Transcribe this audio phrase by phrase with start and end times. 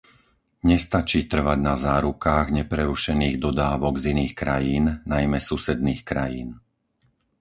[0.71, 6.49] Nestačí trvať na zárukách neprerušených dodávok z iných krajín, najmä susedných krajín.